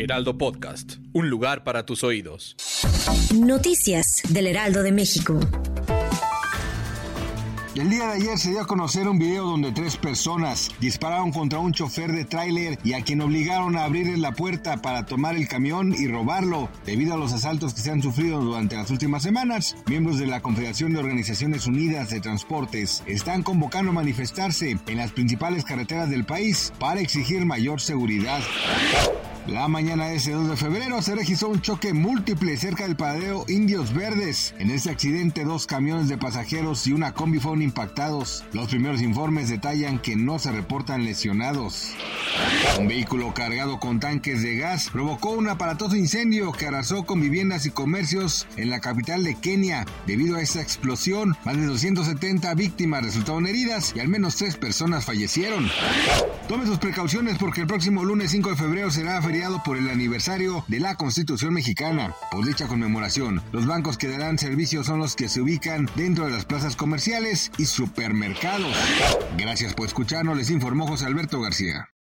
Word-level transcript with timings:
Heraldo 0.00 0.38
Podcast, 0.38 0.94
un 1.12 1.28
lugar 1.28 1.62
para 1.62 1.84
tus 1.84 2.04
oídos. 2.04 2.56
Noticias 3.34 4.22
del 4.30 4.46
Heraldo 4.46 4.82
de 4.82 4.92
México. 4.92 5.38
El 7.74 7.90
día 7.90 8.06
de 8.06 8.14
ayer 8.14 8.38
se 8.38 8.50
dio 8.50 8.62
a 8.62 8.66
conocer 8.66 9.06
un 9.06 9.18
video 9.18 9.44
donde 9.44 9.72
tres 9.72 9.98
personas 9.98 10.70
dispararon 10.80 11.32
contra 11.32 11.58
un 11.58 11.74
chofer 11.74 12.12
de 12.12 12.24
tráiler 12.24 12.78
y 12.82 12.94
a 12.94 13.02
quien 13.02 13.20
obligaron 13.20 13.76
a 13.76 13.84
abrirle 13.84 14.16
la 14.16 14.32
puerta 14.32 14.80
para 14.80 15.04
tomar 15.04 15.36
el 15.36 15.46
camión 15.48 15.94
y 15.94 16.08
robarlo. 16.08 16.70
Debido 16.86 17.12
a 17.12 17.18
los 17.18 17.34
asaltos 17.34 17.74
que 17.74 17.82
se 17.82 17.90
han 17.90 18.00
sufrido 18.00 18.40
durante 18.40 18.76
las 18.76 18.90
últimas 18.90 19.22
semanas, 19.22 19.76
miembros 19.86 20.18
de 20.18 20.26
la 20.26 20.40
Confederación 20.40 20.94
de 20.94 21.00
Organizaciones 21.00 21.66
Unidas 21.66 22.08
de 22.08 22.20
Transportes 22.20 23.02
están 23.06 23.42
convocando 23.42 23.90
a 23.90 23.94
manifestarse 23.94 24.78
en 24.86 24.96
las 24.96 25.12
principales 25.12 25.66
carreteras 25.66 26.08
del 26.08 26.24
país 26.24 26.72
para 26.78 27.00
exigir 27.00 27.44
mayor 27.44 27.82
seguridad. 27.82 28.40
La 29.50 29.66
mañana 29.66 30.06
de 30.06 30.14
ese 30.14 30.30
2 30.30 30.48
de 30.48 30.56
febrero 30.56 31.02
se 31.02 31.16
registró 31.16 31.48
un 31.48 31.60
choque 31.60 31.92
múltiple 31.92 32.56
cerca 32.56 32.84
del 32.84 32.94
paradero 32.94 33.44
Indios 33.48 33.92
Verdes. 33.92 34.54
En 34.60 34.70
este 34.70 34.90
accidente, 34.90 35.42
dos 35.42 35.66
camiones 35.66 36.08
de 36.08 36.16
pasajeros 36.16 36.86
y 36.86 36.92
una 36.92 37.14
combi 37.14 37.40
fueron 37.40 37.60
impactados. 37.60 38.44
Los 38.52 38.68
primeros 38.68 39.02
informes 39.02 39.48
detallan 39.48 39.98
que 39.98 40.14
no 40.14 40.38
se 40.38 40.52
reportan 40.52 41.04
lesionados. 41.04 41.88
Un 42.78 42.86
vehículo 42.86 43.34
cargado 43.34 43.80
con 43.80 43.98
tanques 43.98 44.40
de 44.42 44.56
gas 44.56 44.88
provocó 44.88 45.30
un 45.30 45.48
aparatoso 45.48 45.96
incendio 45.96 46.52
que 46.52 46.68
arrasó 46.68 47.02
con 47.02 47.20
viviendas 47.20 47.66
y 47.66 47.70
comercios 47.70 48.46
en 48.56 48.70
la 48.70 48.78
capital 48.78 49.24
de 49.24 49.34
Kenia. 49.34 49.84
Debido 50.06 50.36
a 50.36 50.42
esta 50.42 50.62
explosión, 50.62 51.36
más 51.44 51.56
de 51.56 51.66
270 51.66 52.54
víctimas 52.54 53.02
resultaron 53.02 53.48
heridas 53.48 53.94
y 53.96 54.00
al 54.00 54.06
menos 54.06 54.36
tres 54.36 54.56
personas 54.56 55.04
fallecieron. 55.04 55.68
Tome 56.46 56.66
sus 56.66 56.78
precauciones 56.78 57.36
porque 57.36 57.62
el 57.62 57.66
próximo 57.66 58.04
lunes 58.04 58.30
5 58.30 58.50
de 58.50 58.56
febrero 58.56 58.90
será 58.92 59.20
por 59.64 59.78
el 59.78 59.88
aniversario 59.88 60.64
de 60.68 60.80
la 60.80 60.96
Constitución 60.96 61.54
mexicana. 61.54 62.14
Por 62.30 62.44
dicha 62.44 62.68
conmemoración, 62.68 63.42
los 63.52 63.66
bancos 63.66 63.96
que 63.96 64.08
darán 64.08 64.38
servicio 64.38 64.84
son 64.84 64.98
los 64.98 65.16
que 65.16 65.30
se 65.30 65.40
ubican 65.40 65.88
dentro 65.96 66.26
de 66.26 66.32
las 66.32 66.44
plazas 66.44 66.76
comerciales 66.76 67.50
y 67.56 67.64
supermercados. 67.64 68.76
Gracias 69.38 69.72
por 69.72 69.86
escucharnos, 69.86 70.36
les 70.36 70.50
informó 70.50 70.86
José 70.86 71.06
Alberto 71.06 71.40
García. 71.40 71.90